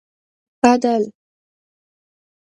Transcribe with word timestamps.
عدل 0.65 1.11